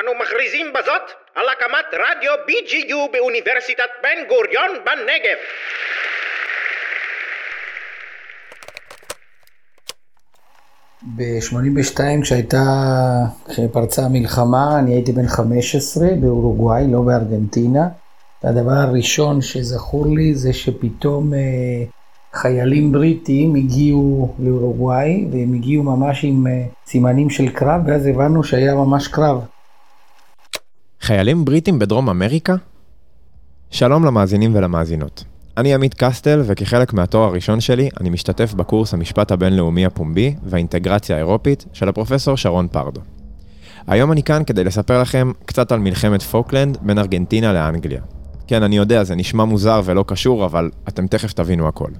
[0.00, 1.02] אנו מכריזים בזאת
[1.34, 5.38] על הקמת רדיו BGU באוניברסיטת בן גוריון בנגב.
[11.16, 12.64] ב-82 כשהייתה,
[13.48, 17.88] כשפרצה המלחמה, אני הייתי בן 15 באורוגוואי, לא בארגנטינה.
[18.44, 21.38] והדבר הראשון שזכור לי זה שפתאום אה,
[22.32, 28.74] חיילים בריטים הגיעו לאורוגוואי, והם הגיעו ממש עם אה, סימנים של קרב, ואז הבנו שהיה
[28.74, 29.55] ממש קרב.
[31.06, 32.54] חיילים בריטים בדרום אמריקה?
[33.70, 35.24] שלום למאזינים ולמאזינות.
[35.56, 41.64] אני עמית קסטל, וכחלק מהתואר הראשון שלי, אני משתתף בקורס המשפט הבינלאומי הפומבי והאינטגרציה האירופית
[41.72, 43.00] של הפרופסור שרון פרדו.
[43.86, 48.00] היום אני כאן כדי לספר לכם קצת על מלחמת פוקלנד בין ארגנטינה לאנגליה.
[48.46, 51.90] כן, אני יודע, זה נשמע מוזר ולא קשור, אבל אתם תכף תבינו הכל.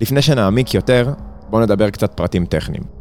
[0.00, 1.12] לפני שנעמיק יותר,
[1.50, 2.97] בואו נדבר קצת פרטים טכניים.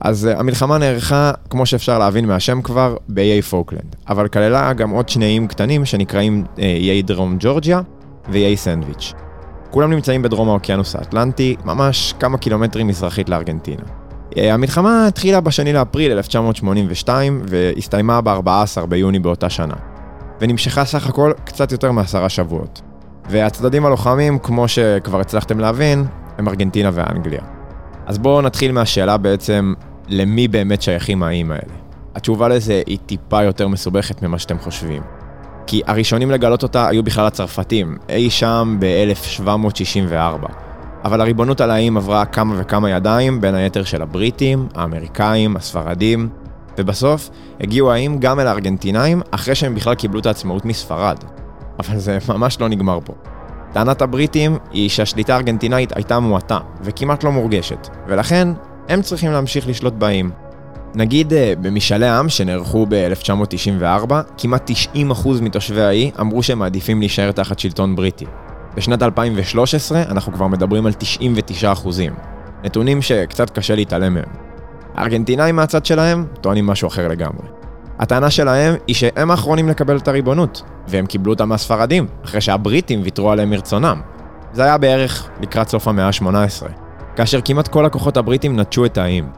[0.00, 5.08] אז אה, המלחמה נערכה, כמו שאפשר להבין מהשם כבר, באיי פוקלנד, אבל כללה גם עוד
[5.08, 7.80] שני איים קטנים שנקראים אה, איי דרום ג'ורג'יה
[8.28, 9.12] ואיי סנדוויץ'.
[9.70, 13.82] כולם נמצאים בדרום האוקיינוס האטלנטי, ממש כמה קילומטרים מזרחית לארגנטינה.
[13.82, 19.74] אה, המלחמה התחילה בשני לאפריל 1982 והסתיימה ב-14 ביוני באותה שנה,
[20.40, 22.82] ונמשכה סך הכל קצת יותר מעשרה שבועות.
[23.30, 26.04] והצדדים הלוחמים, כמו שכבר הצלחתם להבין,
[26.38, 27.40] הם ארגנטינה ואנגליה.
[28.06, 29.74] אז בואו נתחיל מהשאלה בעצם,
[30.10, 31.74] למי באמת שייכים האיים האלה?
[32.14, 35.02] התשובה לזה היא טיפה יותר מסובכת ממה שאתם חושבים.
[35.66, 40.46] כי הראשונים לגלות אותה היו בכלל הצרפתים, אי שם ב-1764.
[41.04, 46.28] אבל הריבונות על האיים עברה כמה וכמה ידיים, בין היתר של הבריטים, האמריקאים, הספרדים,
[46.78, 47.30] ובסוף
[47.60, 51.16] הגיעו האיים גם אל הארגנטינאים, אחרי שהם בכלל קיבלו את העצמאות מספרד.
[51.78, 53.12] אבל זה ממש לא נגמר פה.
[53.72, 58.48] טענת הבריטים היא שהשליטה הארגנטינאית הייתה מועטה, וכמעט לא מורגשת, ולכן
[58.90, 60.30] הם צריכים להמשיך לשלוט באים.
[60.94, 67.58] נגיד אה, במשאלי העם שנערכו ב-1994, כמעט 90% מתושבי האי אמרו שהם מעדיפים להישאר תחת
[67.58, 68.24] שלטון בריטי.
[68.74, 70.92] בשנת 2013 אנחנו כבר מדברים על
[71.62, 71.88] 99%.
[72.64, 74.24] נתונים שקצת קשה להתעלם מהם.
[74.94, 77.46] הארגנטינאים מהצד שלהם טוענים משהו אחר לגמרי.
[77.98, 83.30] הטענה שלהם היא שהם האחרונים לקבל את הריבונות, והם קיבלו אותה מהספרדים, אחרי שהבריטים ויתרו
[83.30, 84.00] עליהם מרצונם.
[84.52, 89.28] זה היה בערך לקראת סוף המאה ה-18, כאשר כמעט כל הכוחות הבריטים נטשו את האיים.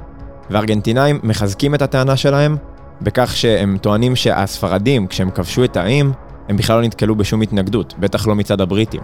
[0.50, 2.56] והארגנטינאים מחזקים את הטענה שלהם
[3.02, 6.12] בכך שהם טוענים שהספרדים, כשהם כבשו את האיים,
[6.48, 9.00] הם בכלל לא נתקלו בשום התנגדות, בטח לא מצד הבריטים.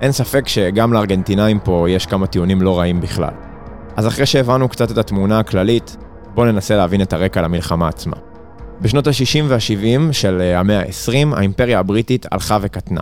[0.00, 3.34] אין ספק שגם לארגנטינאים פה יש כמה טיעונים לא רעים בכלל.
[3.96, 5.96] אז אחרי שהבנו קצת את התמונה הכללית,
[6.34, 8.16] בואו ננסה להבין את הרקע למלחמה עצמה.
[8.80, 13.00] בשנות ה-60 וה-70 של אה, המאה ה-20, האימפריה הבריטית הלכה וקטנה,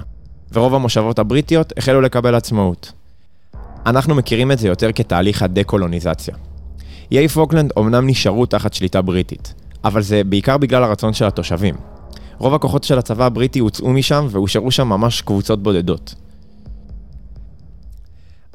[0.52, 2.92] ורוב המושבות הבריטיות החלו לקבל עצמאות.
[3.86, 6.34] אנחנו מכירים את זה יותר כתהליך הדה-קולוניזציה.
[7.12, 11.74] איי פוקלנד אומנם נשארו תחת שליטה בריטית, אבל זה בעיקר בגלל הרצון של התושבים.
[12.38, 16.14] רוב הכוחות של הצבא הבריטי הוצאו משם והושארו שם ממש קבוצות בודדות.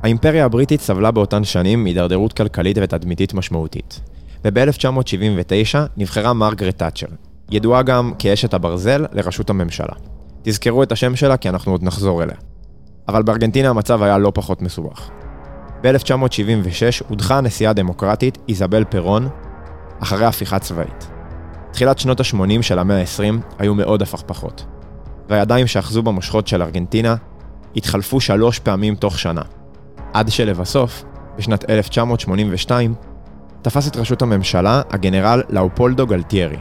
[0.03, 3.99] האימפריה הבריטית סבלה באותן שנים מהידרדרות כלכלית ותדמיתית משמעותית.
[4.45, 7.07] וב-1979 נבחרה מרגרט תאצ'ר,
[7.51, 9.93] ידועה גם כאשת הברזל לראשות הממשלה.
[10.41, 12.35] תזכרו את השם שלה כי אנחנו עוד נחזור אליה.
[13.07, 15.09] אבל בארגנטינה המצב היה לא פחות מסובך.
[15.83, 19.29] ב-1976 הודחה הנשיאה הדמוקרטית איזבל פרון
[19.99, 21.09] אחרי הפיכה צבאית.
[21.71, 24.65] תחילת שנות ה-80 של המאה ה-20 היו מאוד הפכפכות,
[25.29, 27.15] והידיים שאחזו במושכות של ארגנטינה
[27.75, 29.41] התחלפו שלוש פעמים תוך שנה,
[30.13, 31.03] עד שלבסוף,
[31.37, 32.93] בשנת 1982,
[33.61, 36.57] תפס את ראשות הממשלה הגנרל לאופולדו גלטיירי,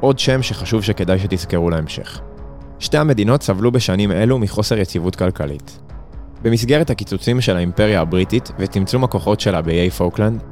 [0.00, 2.20] עוד שם שחשוב שכדאי שתזכרו להמשך.
[2.78, 5.87] שתי המדינות סבלו בשנים אלו מחוסר יציבות כלכלית.
[6.42, 10.42] במסגרת הקיצוצים של האימפריה הבריטית וצמצום הכוחות שלה באיי פוקלנד,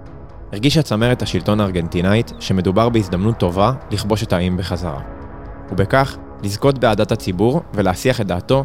[0.52, 5.00] הרגישה צמרת השלטון הארגנטינאית שמדובר בהזדמנות טובה לכבוש את האיים בחזרה.
[5.72, 8.64] ובכך, לזכות באהדת הציבור ולהסיח את דעתו,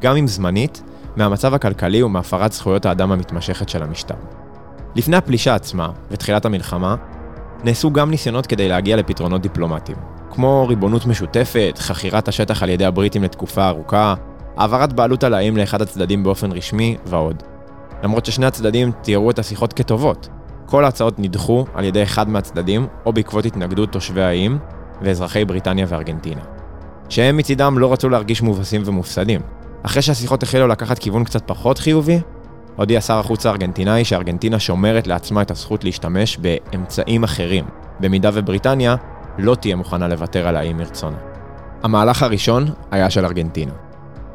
[0.00, 0.82] גם אם זמנית,
[1.16, 4.14] מהמצב הכלכלי ומהפרת זכויות האדם המתמשכת של המשטר.
[4.94, 6.96] לפני הפלישה עצמה ותחילת המלחמה,
[7.64, 9.98] נעשו גם ניסיונות כדי להגיע לפתרונות דיפלומטיים,
[10.30, 14.14] כמו ריבונות משותפת, חכירת השטח על ידי הבריטים לתקופה ארוכה,
[14.56, 17.42] העברת בעלות על האיים לאחד הצדדים באופן רשמי ועוד.
[18.02, 20.28] למרות ששני הצדדים תיארו את השיחות כטובות,
[20.66, 24.58] כל ההצעות נדחו על ידי אחד מהצדדים או בעקבות התנגדות תושבי האיים
[25.02, 26.40] ואזרחי בריטניה וארגנטינה.
[27.08, 29.40] שהם מצידם לא רצו להרגיש מובסים ומופסדים.
[29.82, 32.20] אחרי שהשיחות החלו לקחת כיוון קצת פחות חיובי,
[32.76, 37.64] הודיע שר החוץ הארגנטינאי שארגנטינה שומרת לעצמה את הזכות להשתמש באמצעים אחרים,
[38.00, 38.96] במידה ובריטניה
[39.38, 41.16] לא תהיה מוכנה לוותר על האי מרצונה.
[41.82, 43.72] המהלך הראשון היה של ארגנטינה.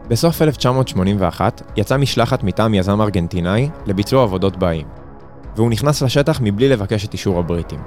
[0.09, 4.87] בסוף 1981 יצאה משלחת מטעם יזם ארגנטינאי לביצוע עבודות באיים,
[5.55, 7.79] והוא נכנס לשטח מבלי לבקש את אישור הבריטים.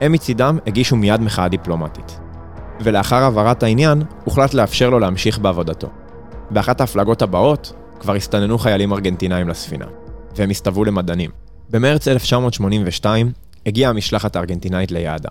[0.00, 2.20] הם מצידם הגישו מיד מחאה דיפלומטית.
[2.80, 5.88] ולאחר העברת העניין, הוחלט לאפשר לו להמשיך בעבודתו.
[6.50, 9.86] באחת ההפלגות הבאות, כבר הסתננו חיילים ארגנטינאים לספינה,
[10.36, 11.30] והם הסתוו למדענים.
[11.70, 13.32] במרץ 1982
[13.66, 15.30] הגיעה המשלחת הארגנטינאית ליעדה.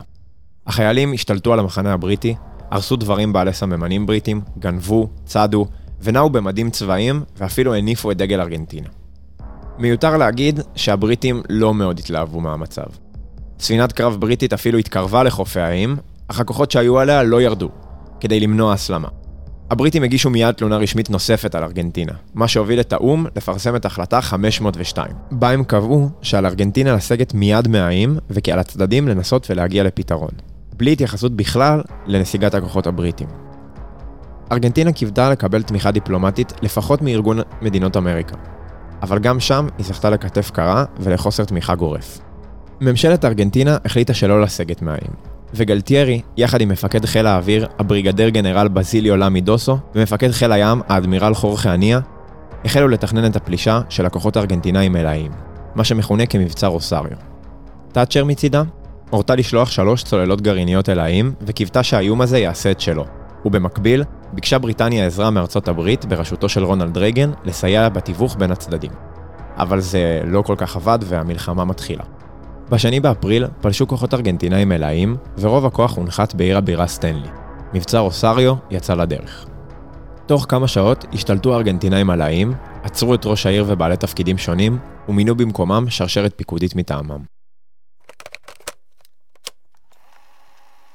[0.68, 2.35] החיילים השתלטו על המחנה הבריטי,
[2.71, 5.65] הרסו דברים בעלי סממנים בריטים, גנבו, צדו,
[6.01, 8.88] ונעו במדים צבאיים, ואפילו הניפו את דגל ארגנטינה.
[9.79, 12.85] מיותר להגיד שהבריטים לא מאוד התלהבו מהמצב.
[13.59, 15.97] ספינת קרב בריטית אפילו התקרבה לחופי האיים,
[16.27, 17.69] אך הכוחות שהיו עליה לא ירדו,
[18.19, 19.07] כדי למנוע הסלמה.
[19.71, 24.21] הבריטים הגישו מיד תלונה רשמית נוספת על ארגנטינה, מה שהוביל את האו"ם לפרסם את החלטה
[24.21, 30.31] 502, בה הם קבעו שעל ארגנטינה לסגת מיד מהאיים, וכי על הצדדים לנסות ולהגיע לפתרון,
[30.77, 33.46] בלי התייחסות בכלל לנסיגת הכוחות הבריטים.
[34.51, 38.35] ארגנטינה קיוותה לקבל תמיכה דיפלומטית לפחות מארגון מדינות אמריקה,
[39.01, 42.19] אבל גם שם היא זכתה לכתף קרה ולחוסר תמיכה גורף.
[42.81, 45.11] ממשלת ארגנטינה החליטה שלא לסגת מהאיים,
[45.53, 51.33] וגלטיירי, יחד עם מפקד חיל האוויר, הבריגדר גנרל בזיליו למי דוסו, ומפקד חיל הים, האדמירל
[51.33, 51.99] חורכה אניה,
[52.65, 55.31] החלו לתכנן את הפלישה של הכוחות הארגנטינאים אל האיים,
[55.75, 57.17] מה שמכונה כמבצע רוסריו.
[57.91, 58.63] תאצ'ר מצידה,
[59.09, 63.05] הורתה לשלוח שלוש צוללות גרעיניות אל האיים, וקיוותה שהאיום הזה יעשה את שלו.
[63.45, 64.03] ובמקביל,
[64.33, 68.91] ביקשה בריטניה עזרה מארצות הברית, בראשותו של רונלד רייגן, לסייע בתיווך בין הצדדים.
[69.57, 72.03] אבל זה לא כל כך עבד והמלחמה מתחילה.
[72.69, 77.29] בשני באפריל פלשו כוחות ארגנטינאים אל האיים, ורוב הכוח הונחת בעיר הבירה סטנלי.
[77.74, 79.45] מבצע רוסריו יצא לדרך.
[80.25, 82.53] תוך כמה שעות השתלטו הארגנטינאים על האיים,
[82.83, 84.77] עצרו את ראש העיר ובעלי תפקידים שונים,
[85.09, 87.37] ומינו במקומם שרשרת פיקודית מטעמם.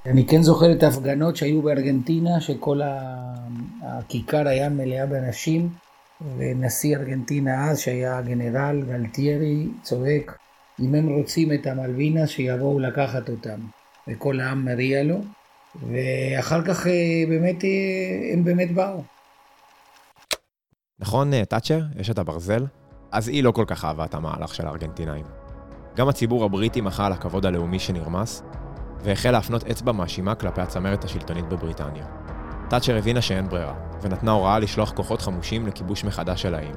[0.07, 2.81] אני כן זוכר את ההפגנות שהיו בארגנטינה, שכל
[3.83, 5.69] הכיכר היה מלאה באנשים,
[6.37, 10.39] ונשיא ארגנטינה אז, שהיה גנרל גלטיירי, צועק,
[10.81, 13.61] אם הם רוצים את המלווינה, שיבואו לקחת אותם.
[14.09, 15.21] וכל העם מריע לו,
[15.75, 17.71] ואחר כך אה, באמת, אה,
[18.33, 19.03] הם באמת באו.
[20.99, 21.81] נכון, אה, תאצ'ר?
[21.97, 22.67] יש את הברזל?
[23.13, 25.25] אז היא לא כל כך אהבה את המהלך של הארגנטינאים.
[25.97, 28.43] גם הציבור הבריטי מחה על הכבוד הלאומי שנרמס,
[29.05, 32.05] והחל להפנות אצבע מאשימה כלפי הצמרת השלטונית בבריטניה.
[32.69, 36.75] תאצ'ר הבינה שאין ברירה, ונתנה הוראה לשלוח כוחות חמושים לכיבוש מחדש של האיים.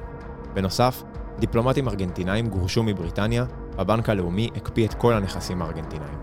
[0.54, 1.02] בנוסף,
[1.38, 3.44] דיפלומטים ארגנטינאים גורשו מבריטניה,
[3.76, 6.18] והבנק הלאומי הקפיא את כל הנכסים הארגנטינאים.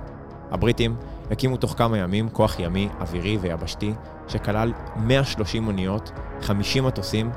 [0.52, 0.96] הבריטים
[1.32, 3.94] הקימו תוך כמה ימים כוח ימי, אווירי ויבשתי,
[4.28, 6.12] שכלל 130 אוניות,
[6.42, 7.32] 50 מטוסים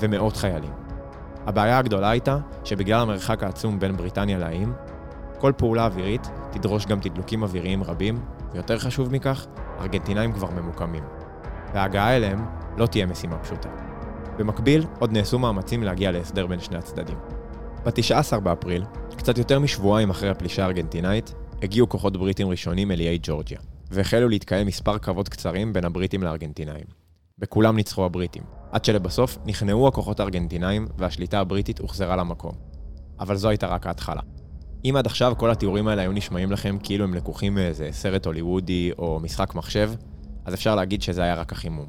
[0.00, 0.72] ומאות חיילים.
[1.46, 4.72] הבעיה הגדולה הייתה שבגלל המרחק העצום בין בריטניה לאיים,
[5.40, 8.20] כל פעולה אווירית תדרוש גם תדלוקים אוויריים רבים,
[8.52, 9.46] ויותר חשוב מכך,
[9.80, 11.04] ארגנטינאים כבר ממוקמים.
[11.74, 12.46] וההגעה אליהם
[12.76, 13.68] לא תהיה משימה פשוטה.
[14.38, 17.18] במקביל, עוד נעשו מאמצים להגיע להסדר בין שני הצדדים.
[17.84, 18.84] ב-19 באפריל,
[19.16, 23.58] קצת יותר משבועיים אחרי הפלישה הארגנטינאית, הגיעו כוחות בריטים ראשונים אל איי ג'ורג'יה,
[23.90, 26.84] והחלו להתקיים מספר קרבות קצרים בין הבריטים לארגנטינאים.
[27.38, 28.42] בכולם ניצחו הבריטים,
[28.72, 32.52] עד שלבסוף נכנעו הכוחות הארגנטינאים והשליטה הבריטית הוחזרה למקום.
[33.20, 34.20] אבל זו הייתה רק ההתחלה.
[34.84, 38.90] אם עד עכשיו כל התיאורים האלה היו נשמעים לכם כאילו הם לקוחים מאיזה סרט הוליוודי
[38.98, 39.90] או משחק מחשב,
[40.44, 41.86] אז אפשר להגיד שזה היה רק החימום.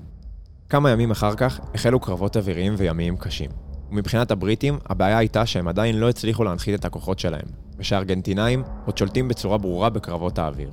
[0.69, 3.50] כמה ימים אחר כך החלו קרבות אוויריים וימיים קשים.
[3.91, 7.45] ומבחינת הבריטים, הבעיה הייתה שהם עדיין לא הצליחו להנחית את הכוחות שלהם,
[7.77, 10.71] ושהארגנטינאים עוד שולטים בצורה ברורה בקרבות האוויר.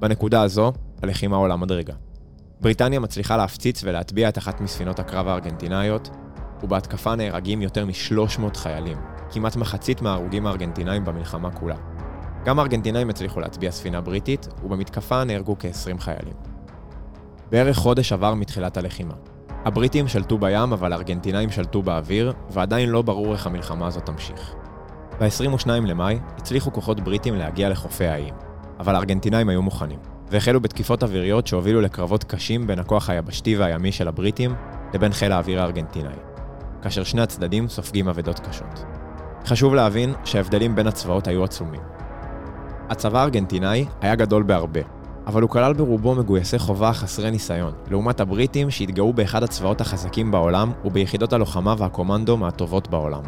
[0.00, 0.72] בנקודה הזו,
[1.02, 1.94] הלחימה עולה מדרגה.
[2.60, 6.10] בריטניה מצליחה להפציץ ולהטביע את אחת מספינות הקרב הארגנטינאיות,
[6.62, 8.98] ובהתקפה נהרגים יותר מ-300 חיילים,
[9.30, 11.76] כמעט מחצית מההרוגים הארגנטינאים במלחמה כולה.
[12.44, 16.34] גם הארגנטינאים הצליחו להטביע ספינה בריטית, ובמתקפה נהרגו כ-20 חיילים.
[17.50, 19.14] בערך חודש עבר מתחילת הלחימה.
[19.64, 24.54] הבריטים שלטו בים, אבל הארגנטינאים שלטו באוויר, ועדיין לא ברור איך המלחמה הזאת תמשיך.
[25.20, 28.34] ב-22 למאי הצליחו כוחות בריטים להגיע לחופי האיים,
[28.78, 29.98] אבל הארגנטינאים היו מוכנים,
[30.30, 34.54] והחלו בתקיפות אוויריות שהובילו לקרבות קשים בין הכוח היבשתי והימי של הבריטים
[34.94, 36.16] לבין חיל האוויר הארגנטינאי,
[36.82, 38.95] כאשר שני הצדדים סופגים אבדות קשות.
[39.46, 41.80] חשוב להבין שההבדלים בין הצבאות היו עצומים.
[42.88, 44.80] הצבא הארגנטינאי היה גדול בהרבה,
[45.26, 50.72] אבל הוא כלל ברובו מגויסי חובה חסרי ניסיון, לעומת הבריטים שהתגאו באחד הצבאות החזקים בעולם
[50.84, 53.22] וביחידות הלוחמה והקומנדו מהטובות בעולם.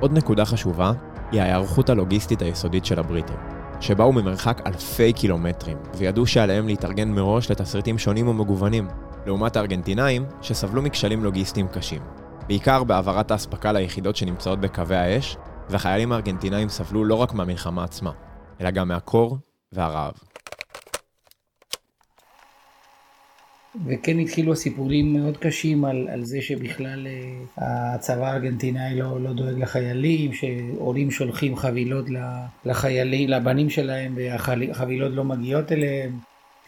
[0.00, 0.92] עוד נקודה חשובה
[1.32, 3.36] היא ההיערכות הלוגיסטית היסודית של הבריטים,
[3.80, 8.88] שבאו ממרחק אלפי קילומטרים, וידעו שעליהם להתארגן מראש לתסריטים שונים ומגוונים,
[9.26, 12.19] לעומת הארגנטינאים שסבלו מכשלים לוגיסטיים קשים.
[12.50, 15.36] בעיקר בהעברת האספקה ליחידות שנמצאות בקווי האש,
[15.68, 18.12] והחיילים הארגנטינאים סבלו לא רק מהמלחמה עצמה,
[18.60, 19.38] אלא גם מהקור
[19.72, 20.12] והרעב.
[23.86, 29.58] וכן התחילו סיפורים מאוד קשים על, על זה שבכלל uh, הצבא הארגנטינאי לא, לא דואג
[29.58, 32.04] לחיילים, שהורים שולחים חבילות
[32.64, 36.18] לחיילים, לבנים שלהם והחבילות לא מגיעות אליהם,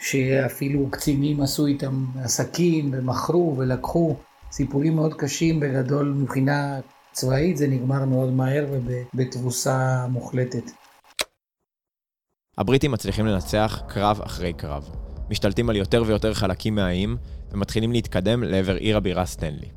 [0.01, 4.17] שאפילו קצינים עשו איתם עסקים ומכרו ולקחו.
[4.53, 6.81] סיפורים מאוד קשים בגדול מבחינה
[7.13, 10.71] צבאית, זה נגמר מאוד מהר ובתבוסה מוחלטת.
[12.59, 14.91] הבריטים מצליחים לנצח קרב אחרי קרב.
[15.31, 17.17] משתלטים על יותר ויותר חלקים מהאיים,
[17.53, 19.69] ומתחילים להתקדם לעבר עיר הבירה סטנלי.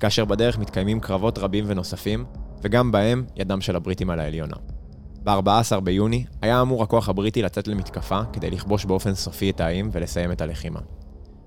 [0.00, 2.24] כאשר בדרך מתקיימים קרבות רבים ונוספים,
[2.62, 4.56] וגם בהם ידם של הבריטים על העליונה.
[5.24, 10.32] ב-14 ביוני היה אמור הכוח הבריטי לצאת למתקפה כדי לכבוש באופן סופי את האיים ולסיים
[10.32, 10.80] את הלחימה.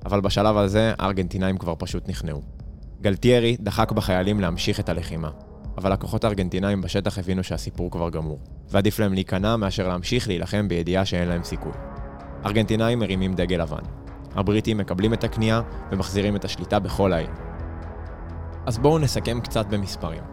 [0.05, 2.62] אבל בשלב הזה הארגנטינאים כבר פשוט נכנעו.
[3.03, 5.29] גלטיירי דחק בחיילים להמשיך את הלחימה,
[5.77, 11.05] אבל הכוחות הארגנטינאים בשטח הבינו שהסיפור כבר גמור, ועדיף להם להיכנע מאשר להמשיך להילחם בידיעה
[11.05, 11.71] שאין להם סיכוי.
[12.45, 13.83] ארגנטינאים מרימים דגל לבן.
[14.35, 17.29] הבריטים מקבלים את הכניעה ומחזירים את השליטה בכל העיר.
[18.65, 20.23] אז בואו נסכם קצת במספרים.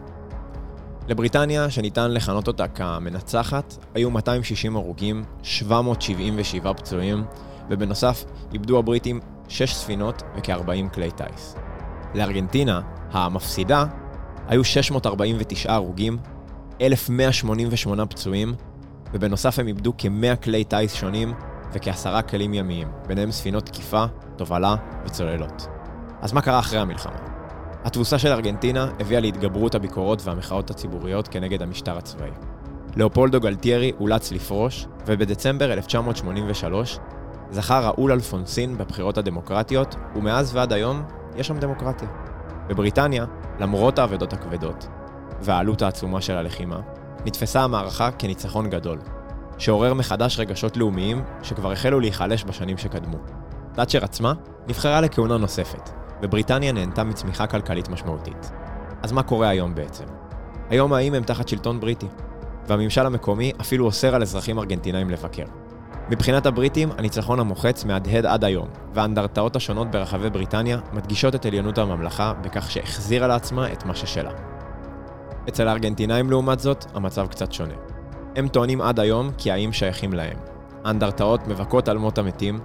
[1.09, 7.25] לבריטניה, שניתן לכנות אותה כמנצחת, היו 260 הרוגים, 777 פצועים,
[7.71, 11.57] ובנוסף איבדו הבריטים 6 ספינות וכ-40 כלי טיס.
[12.15, 12.81] לארגנטינה,
[13.13, 13.85] המפסידה,
[14.49, 16.19] היו 649 הרוגים,
[16.81, 18.55] 1,188 פצועים,
[19.13, 21.35] ובנוסף הם איבדו כ-100 כלי טיס שונים
[21.73, 24.05] וכעשרה כלים ימיים, ביניהם ספינות תקיפה,
[24.37, 24.77] תובלה
[25.07, 25.67] וצוללות.
[26.21, 27.17] אז מה קרה אחרי המלחמה?
[27.85, 32.31] התבוסה של ארגנטינה הביאה להתגברות הביקורות והמחאות הציבוריות כנגד המשטר הצבאי.
[32.97, 36.99] לאופולדו גלטיירי אולץ לפרוש, ובדצמבר 1983
[37.51, 41.03] זכה ראול אלפונסין בבחירות הדמוקרטיות, ומאז ועד היום
[41.37, 42.09] יש שם דמוקרטיה.
[42.69, 43.25] בבריטניה,
[43.61, 44.89] למרות האבדות הכבדות
[45.41, 46.81] והעלות העצומה של הלחימה,
[47.27, 48.99] נתפסה המערכה כניצחון גדול,
[49.59, 53.19] שעורר מחדש רגשות לאומיים שכבר החלו להיחלש בשנים שקדמו.
[53.75, 54.33] תאצ'ר עצמה
[54.69, 55.91] נבחרה לכהונה נוספת,
[56.23, 58.51] ובריטניה נהנתה מצמיחה כלכלית משמעותית.
[59.03, 60.05] אז מה קורה היום בעצם?
[60.71, 62.07] היום האיים הם תחת שלטון בריטי,
[62.67, 65.45] והממשל המקומי אפילו אוסר על אזרחים ארגנטינאים לבקר.
[66.11, 72.33] מבחינת הבריטים, הניצחון המוחץ מהדהד עד היום, והאנדרטאות השונות ברחבי בריטניה מדגישות את עליונות הממלכה
[72.33, 74.31] בכך שהחזירה לעצמה את מה ששלה.
[75.49, 77.75] אצל הארגנטינאים לעומת זאת, המצב קצת שונה.
[78.37, 80.37] הם טוענים עד היום כי האיים שייכים להם.
[80.85, 82.61] האנדרטאות מבכות על מות המתים,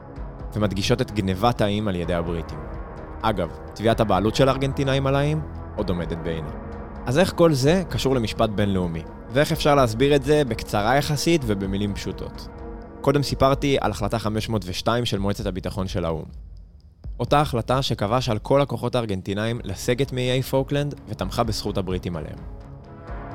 [0.56, 2.60] ומדגישות את גנבת האיים על ידי הבריטים.
[3.22, 5.42] אגב, תביעת הבעלות של הארגנטינאים על האיים
[5.76, 6.50] עוד עומדת בעינה.
[7.06, 9.04] אז איך כל זה קשור למשפט בינלאומי?
[9.30, 12.48] ואיך אפשר להסביר את זה בקצרה יחסית ובמילים פשוטות?
[13.06, 16.24] קודם סיפרתי על החלטה 502 של מועצת הביטחון של האו"ם.
[17.20, 22.38] אותה החלטה שקבעה שעל כל הכוחות הארגנטינאים לסגת מאיי פוקלנד ותמכה בזכות הבריטים עליהם.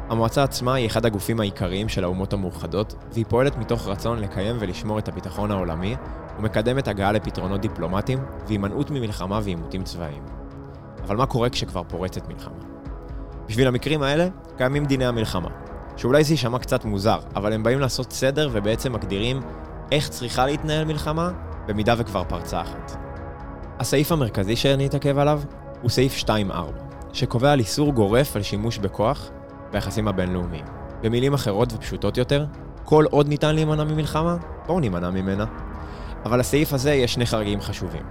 [0.08, 4.98] המועצה עצמה היא אחד הגופים העיקריים של האומות המאוחדות, והיא פועלת מתוך רצון לקיים ולשמור
[4.98, 5.96] את הביטחון העולמי,
[6.38, 10.22] ומקדמת הגעה לפתרונות דיפלומטיים והימנעות ממלחמה ועימותים צבאיים.
[11.02, 12.58] אבל מה קורה כשכבר פורצת מלחמה?
[13.48, 15.48] בשביל המקרים האלה, קיימים דיני המלחמה,
[16.00, 19.40] שאולי זה יישמע קצת מוזר, אבל הם באים לעשות סדר ובעצם מגדירים
[19.92, 21.30] איך צריכה להתנהל מלחמה,
[21.66, 22.96] במידה וכבר פרצה אחת.
[23.78, 25.40] הסעיף המרכזי שאני אתעכב עליו
[25.82, 26.54] הוא סעיף 2.4,
[27.12, 29.30] שקובע על איסור גורף על שימוש בכוח
[29.72, 30.64] ביחסים הבינלאומיים.
[31.02, 32.44] במילים אחרות ופשוטות יותר,
[32.84, 35.44] כל עוד ניתן להימנע ממלחמה, בואו נימנע ממנה.
[36.24, 38.02] אבל לסעיף הזה יש שני חריגים חשובים.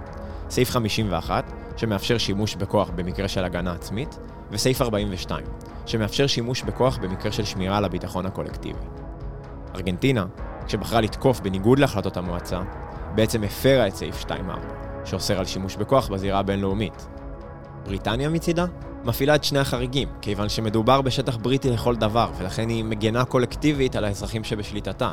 [0.50, 4.18] סעיף 51, שמאפשר שימוש בכוח במקרה של הגנה עצמית,
[4.50, 5.46] וסעיף 42,
[5.86, 8.78] שמאפשר שימוש בכוח במקרה של שמירה על הביטחון הקולקטיבי.
[9.74, 10.24] ארגנטינה,
[10.66, 12.60] כשבחרה לתקוף בניגוד להחלטות המועצה,
[13.14, 14.34] בעצם הפרה את סעיף 2.4,
[15.04, 17.08] שאוסר על שימוש בכוח בזירה הבינלאומית.
[17.84, 18.66] בריטניה מצידה
[19.04, 24.04] מפעילה את שני החריגים, כיוון שמדובר בשטח בריטי לכל דבר, ולכן היא מגינה קולקטיבית על
[24.04, 25.12] האזרחים שבשליטתה.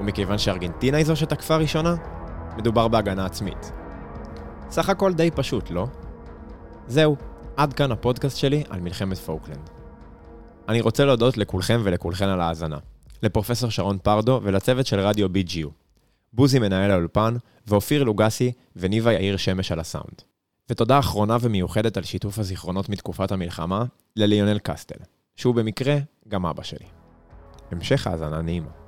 [0.00, 1.94] ומכיוון שארגנטינה היא זו שתקפה ראשונה,
[2.56, 3.81] מדובר בהגנה עצמית.
[4.72, 5.86] סך הכל די פשוט, לא?
[6.86, 7.16] זהו,
[7.56, 9.70] עד כאן הפודקאסט שלי על מלחמת פוקלנד.
[10.68, 12.78] אני רוצה להודות לכולכם ולכולכן על ההאזנה.
[13.22, 15.68] לפרופסור שרון פרדו ולצוות של רדיו BGU.
[16.32, 17.36] בוזי מנהל האולפן,
[17.66, 20.22] ואופיר לוגסי וניבה יאיר שמש על הסאונד.
[20.70, 23.84] ותודה אחרונה ומיוחדת על שיתוף הזיכרונות מתקופת המלחמה
[24.16, 25.04] לליונל קסטל,
[25.36, 25.98] שהוא במקרה
[26.28, 26.86] גם אבא שלי.
[27.70, 28.81] המשך האזנה נעימה.